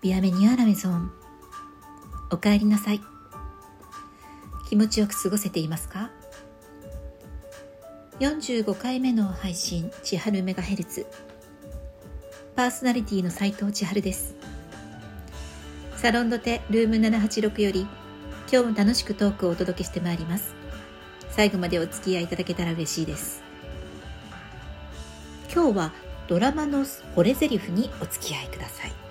[0.00, 1.10] ビアメニアラメゾン。
[2.30, 3.00] おかえりなさい。
[4.68, 6.12] 気持ちよく過ごせていますか
[8.20, 11.04] ？45回目の配信千春メガヘルツ。
[12.54, 14.36] パーソナリティの斉藤千春です。
[15.96, 17.88] サロンドテルーム786より
[18.52, 20.54] 今日も楽しくトークをお届けしてまいります。
[21.30, 23.42] 最後までお付き合いいただけたら嬉しいです。
[25.52, 25.92] 今日は
[26.28, 26.84] ドラマの
[27.16, 29.07] 惚れ台詞にお付き合いください。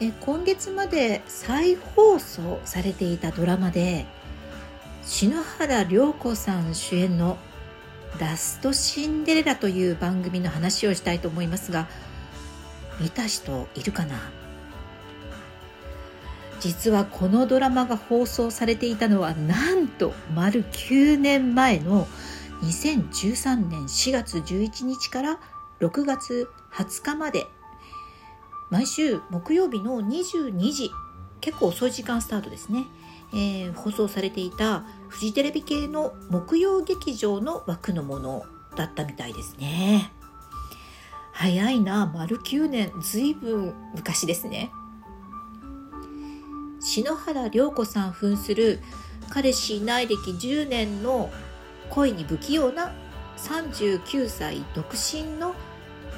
[0.00, 4.06] え今月まで再放送されていたドラマで
[5.02, 7.36] 篠原涼子さん主演の
[8.20, 11.88] 「ラストシンデレラ」という番組の話をしたいと思いますが
[13.00, 14.16] 見た人いるかな？
[16.60, 22.06] 実はこのドラマが放送されていたのはなんと丸9年前の
[22.62, 25.40] 2013年4月11日から
[25.80, 27.46] 6月20日まで
[28.70, 30.90] 毎週木曜日の22時
[31.40, 32.86] 結構遅い時間スタートですね、
[33.32, 38.44] えー、放送されていたフジテレビ系の木曜劇場の枠のもの
[38.76, 40.12] だったみたいですね。
[41.32, 44.72] 早いな丸9年ずいぶん昔ですね。
[46.80, 48.80] 篠原涼子さん扮する
[49.30, 51.30] 彼氏いない歴10年の
[51.90, 52.92] 恋に不器用な
[53.36, 55.54] 39歳独身の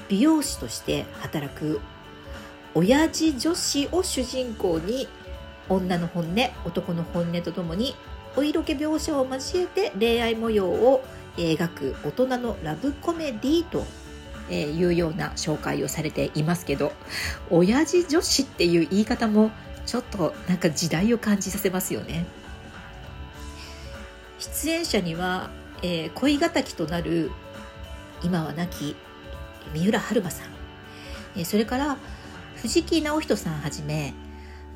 [0.08, 1.80] 美容師として働く
[2.74, 5.08] 親父女子を主人公に
[5.68, 7.94] 女の本音男の本音とともに
[8.36, 11.02] お色気描写を交えて恋愛模様を
[11.36, 13.84] 描く大人のラブコメディと
[14.52, 16.92] いうような紹介をされていますけど
[17.50, 19.50] 親父女子っていう言い方も
[19.86, 22.26] ちょっとなんか時代を感じさせますよね。
[24.38, 25.50] 出演者には、
[25.82, 27.30] えー、恋敵となる
[28.22, 28.96] 今は亡き
[29.74, 30.46] 三浦春馬さん、
[31.36, 31.98] えー、それから
[32.60, 34.12] 藤木直人さんはじめ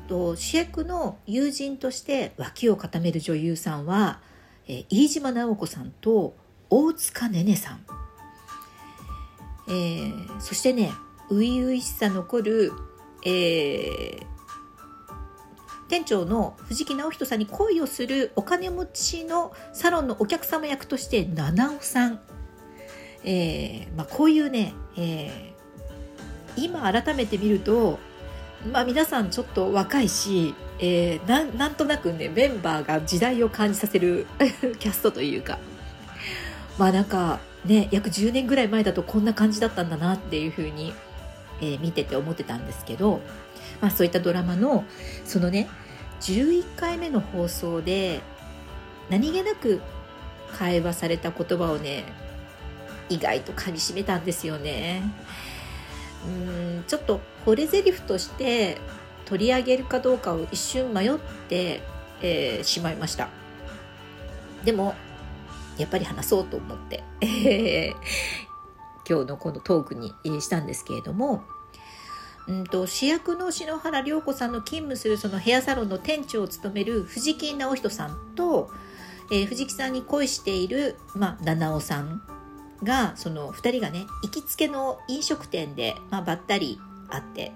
[0.07, 4.21] と主役の友人として脇を固める女優さんは、
[4.67, 6.35] えー、飯島直子さんと
[6.69, 7.85] 大塚ねねさん、
[9.67, 10.91] えー、そしてね
[11.29, 12.71] 初々しさ残る、
[13.23, 14.25] えー、
[15.87, 22.19] 店長の藤木直人さんに恋をするお金持ちのサロンのお客様役として七尾さん、
[23.23, 25.54] えーまあ、こういうね、えー
[26.57, 27.99] 今改めて見ると、
[28.71, 34.25] まあ、皆さんちょっと若いし、えー、ななんとなくねメンバーが時代を感じさせる
[34.79, 35.59] キャストというか
[36.77, 40.93] まあなんかね約10年ぐらい前だとこんな感じだったんだなっていうふうに、
[41.61, 43.21] えー、見てて思ってたんですけど、
[43.81, 44.85] まあ、そういったドラマの
[45.25, 45.67] そのね
[46.21, 48.21] 11回目の放送で
[49.09, 49.81] 何気なく
[50.57, 52.05] 会話された言葉をね
[53.09, 55.03] 意外とかみしめたんですよね。
[56.27, 56.29] う
[56.79, 58.77] んちょっと惚れ台詞として
[59.25, 61.17] 取り上げるかどうかを一瞬迷っ
[61.49, 61.81] て、
[62.21, 63.29] えー、しまいました。
[64.63, 64.95] でも
[65.77, 67.93] やっぱり話そうと思って、え
[69.07, 71.43] 今日のこのトークにしたんですけれども
[72.47, 78.71] うんと主役の篠原涼子さんの勤務するそのヘアサロンの店長を務める藤木直人さんと、
[79.31, 82.21] えー、藤木さんに恋している、まあ、七尾さん
[82.83, 87.51] がその2人がね行きつけの飲食店で、まあ、ばったり会って、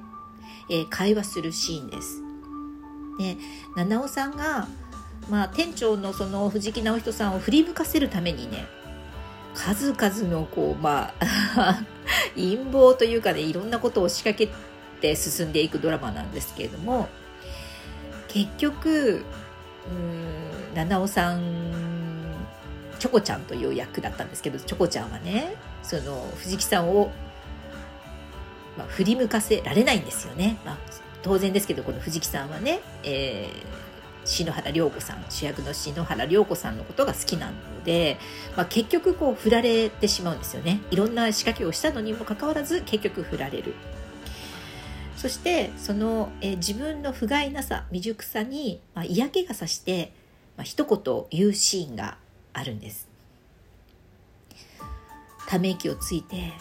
[0.69, 2.21] えー、会話するシーンです。
[3.19, 3.37] で
[3.75, 4.67] 七尾さんが、
[5.29, 8.65] まあ、店長のその藤木直人さんを振り向かせるためにね
[9.53, 11.83] 数々のこうまあ
[12.35, 14.49] 陰謀というかねいろんなことを仕掛け
[15.01, 17.09] て進んでいくドラマなんですけれども
[18.29, 19.25] 結局
[19.89, 21.78] うん七尾さん
[22.99, 27.11] チョコちゃんという役だったんですけどチョコちゃんはねその藤木さんを、
[28.77, 30.77] まあ、振り向かせられないんですよね、まあ、
[31.23, 38.17] 当然ですけどこの藤木さんはね、えー、篠原涼子さん主役の篠原涼子さんのことが好きなので、
[38.55, 40.81] まあ、結局こう振られてしまうんですよね。
[40.91, 43.73] いろんな仕掛けをしたのにもかかわらず結局振られる。
[45.15, 50.13] そしてその、えー、自分の不甲斐なさ未熟さに、まあ、嫌気がさして、
[50.55, 52.17] まあ、一言言うシーンが
[52.59, 53.07] あるんです。
[55.47, 56.53] ため息をついて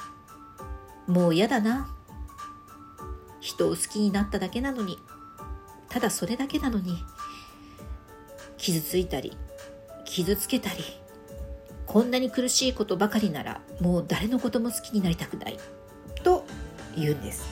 [1.06, 1.94] もう嫌だな。
[3.40, 4.98] 人を好きになっただけなのに
[5.88, 7.02] ただそれだけなのに
[8.56, 9.36] 傷ついたり
[10.04, 10.84] 傷つけたり
[11.86, 15.58] こんなに苦しいことばかりならもう誰のことも好きになりたくない
[16.22, 16.44] と
[16.96, 17.46] 言うんです。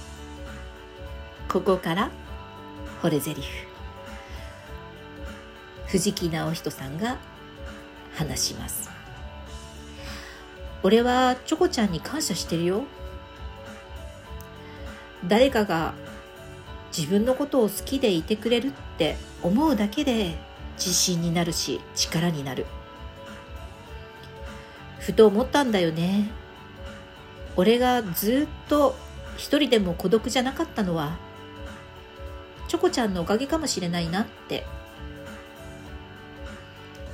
[1.48, 2.10] ここから
[3.02, 3.43] 惚れ台詞。
[5.87, 7.16] 藤木直人さんが
[8.17, 8.91] 話します。
[10.83, 12.85] 俺はチョコちゃんに感謝してるよ。
[15.27, 15.95] 誰かが
[16.97, 20.35] 自分のことを好きでいてくれるって思うだけで
[20.77, 22.67] 自信になるし力になる。
[24.99, 26.31] ふと思ったんだよね。
[27.57, 28.97] 俺がずっと
[29.37, 31.17] 一人でも孤独じゃなかったのは
[32.69, 34.65] チョコちゃんのおかげかもしれないなって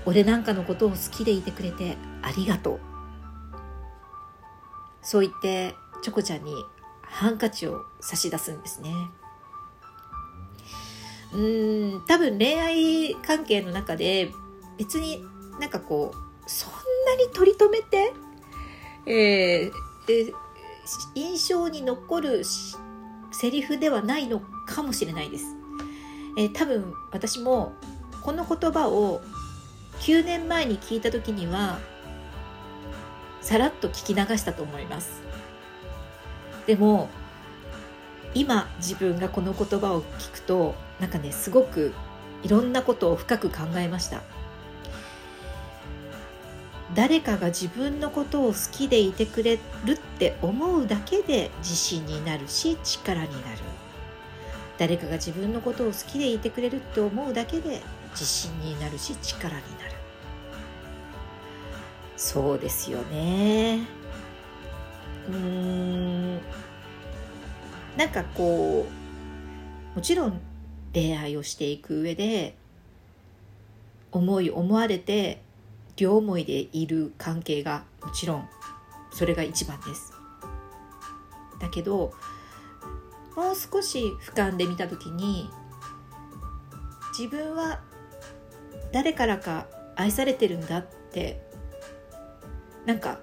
[0.05, 2.81] 俺なんかのことを好きでいてくれてありがとう
[5.03, 6.65] そう言ってチョコちゃんに
[7.03, 9.11] ハンカチを差し出すんですね
[11.33, 11.39] う
[11.99, 14.31] ん多分恋愛関係の中で
[14.79, 15.25] 別に
[15.61, 16.73] なんかこうそん
[17.07, 18.13] なに取り留めて、
[19.07, 19.73] えー
[20.09, 20.33] え
[21.15, 25.45] 印象に残るセリフではないのかもしれないです。
[26.37, 27.73] えー、多分私も
[28.23, 29.21] この言葉を
[30.03, 31.79] 9年前に聞いた時には
[33.41, 35.23] さらっと聞き流したと思います。
[36.67, 37.09] でも
[38.35, 41.93] 今自分がこの言葉を聞くとなんかねすごく
[42.43, 44.23] いろんなことを深く考えました。
[46.97, 53.59] 誰かが自分のことを好きでいてくれるって思うだけで自信になるし力になる。
[54.79, 59.92] 誰かが自分のことを好きでいてくれるって思うだけで自信になるし力になる。
[62.23, 63.81] そうですよね。
[65.29, 66.37] うん。
[67.97, 68.87] なんかこ
[69.93, 70.41] うもちろん
[70.95, 72.55] 恋愛をしていく上で
[74.13, 75.43] 思い思われて
[75.97, 78.49] 両思いでいる関係がもちろん
[79.11, 80.13] それが一番です。
[81.59, 82.13] だけど
[83.35, 85.51] もう少し俯瞰で見た時に
[87.19, 87.81] 自分は
[88.93, 89.67] 誰からか
[89.97, 91.52] 愛されてるんだって
[92.87, 93.19] なんか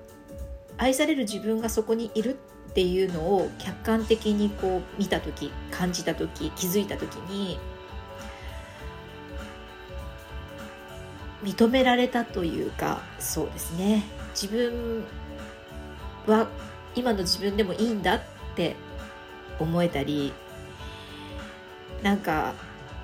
[0.78, 2.36] 愛される自分がそこにいる
[2.70, 7.60] っていうのを客観的にこう見た時感じた時気づいた時に
[11.44, 14.04] 認められたというかそうですね。
[14.34, 15.04] 自分
[16.28, 16.48] は
[16.96, 18.22] 今の自分でもいいんだっ
[18.56, 18.76] て
[19.60, 20.34] 思えたり
[22.04, 22.54] なんか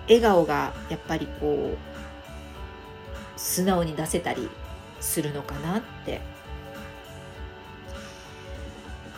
[0.07, 4.49] 笑顔がやっぱりこう素直に出せたり
[4.99, 6.21] するのかなって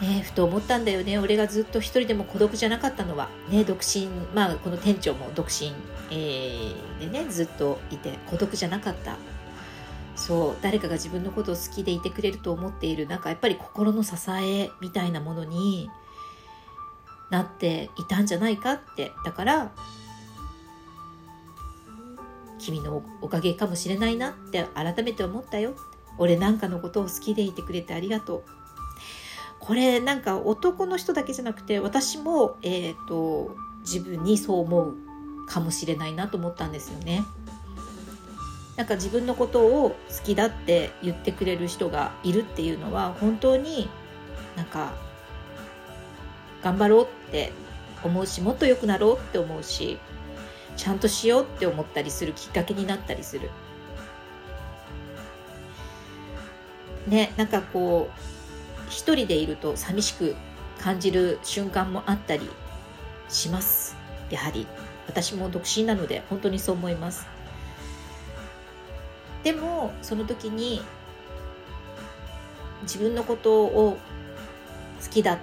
[0.02, 1.18] ね、ふと思ったんだよね。
[1.18, 4.08] 俺がずっと一人でも孤独じゃなかったのは、ね、独身。
[4.36, 5.74] まあこの店長も独身、
[6.12, 9.18] えー、でねずっといて孤独じゃなかった。
[10.16, 15.90] そう誰かが自分のことを好きでいてくれると思っているなんかやっぱり心の支えみたいなものに
[17.30, 19.12] なっていたんじゃないかって。
[19.26, 19.72] だから
[22.60, 25.76] 君のおかげかもしれないなって改めて思ったよ。
[26.18, 28.57] 俺なんかのことを好きでいてくれてありがとう。
[29.60, 34.96] これなんか男の人だけじゃなくて私も、えーと、自分にそう思う
[35.48, 37.24] かもしれないなと思ったんですよね。
[38.76, 43.90] なんか自分のことを好きだって言ってくれる人がいるっていうのは本当に
[44.56, 44.94] なんか
[46.64, 47.52] 頑張ろうって
[48.04, 49.98] 思うしもっと良くなろうって思うし
[50.76, 53.50] ちゃんとしようって思ったりするきっかけになったりする。
[57.08, 58.37] ねなんかこう
[58.90, 60.36] 一人でいると寂しく
[60.80, 62.50] 感じる瞬間もあったり
[63.30, 63.96] します。
[64.30, 64.68] やはり
[65.08, 67.28] 私も独身なので本当にそう思います。
[69.44, 70.82] でもその時に
[72.84, 73.98] 自分のことを
[75.02, 75.38] 好きだっ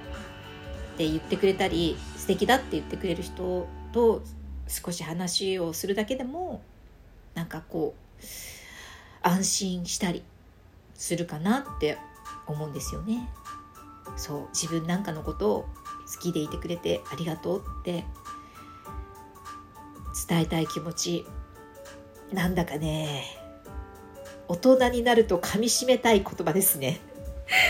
[0.97, 4.23] て言ってくれたり素敵だって言ってくれる人と
[4.69, 6.63] 少し話をするだけでも
[7.35, 8.25] なんかこう
[9.23, 10.23] 安心したり
[10.95, 11.99] するかなって
[12.47, 13.31] 思うんですよね。
[14.17, 15.69] そう自分なんかのことを
[16.13, 18.05] 好きでいてくれてありがとうって
[20.29, 21.27] 伝えたい気持ち。
[22.33, 23.25] なんだかね
[24.49, 27.01] 大人になると噛みしめたい言葉ですね。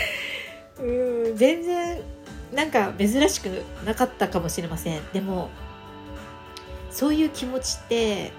[0.79, 2.01] うん全然
[2.53, 5.01] なんか珍しくなかったかもしれません。
[5.11, 5.49] でも
[6.91, 8.31] そういう気持ちって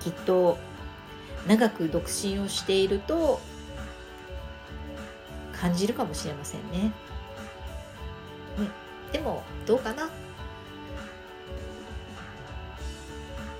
[0.00, 0.58] きっと
[1.46, 3.40] 長く独身をしていると
[5.60, 6.92] 感じるかもしれませんね。
[8.58, 10.08] うん、でもどうかな？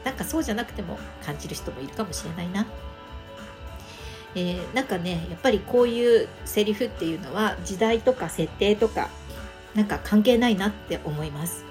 [0.05, 2.67] なんかそうじゃなくても感じる人もいるかもしれないな。
[4.35, 9.09] えー、なんかねやっぱりこういうセリフっていうのは時代とか設定とか
[9.75, 11.65] なんか関係ないなって思います。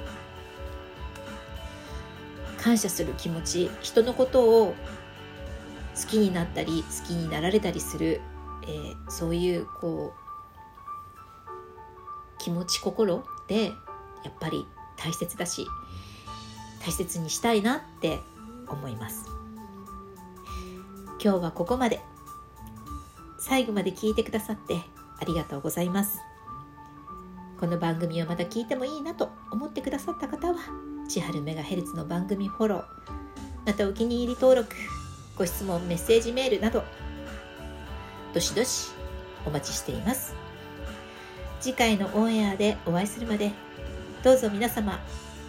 [2.58, 4.74] 感謝する気持ち人のことを
[5.96, 8.22] 好きになったり好きになられたりする
[8.68, 10.26] えー、そういうこう
[12.40, 13.72] 気持ち心で、や
[14.30, 14.68] っぱり
[14.98, 15.68] 大切だし
[16.84, 18.20] 大切にしたいなって
[18.68, 19.26] 思います。
[21.24, 22.02] 今日はここまで。
[23.38, 24.82] 最後まで聞いてくださって
[25.20, 26.20] ありがとうございます。
[27.60, 30.56] この番組をまた聞いてもいいなと思ってくださった方は
[31.08, 32.84] 千春メガヘルツの番組フォロー
[33.66, 34.76] またお気に入り登録
[35.38, 36.84] ご質問メッセージメールなど
[38.36, 38.92] どしどし
[39.46, 40.36] お待ちしています
[41.62, 43.54] 次回のオンエアでお会いするまで
[44.24, 45.00] どうぞ皆様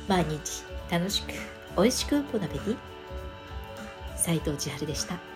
[0.06, 1.32] 毎日楽しく
[1.76, 2.76] 美味しくボナペティ
[4.14, 5.35] 斉藤千春でした。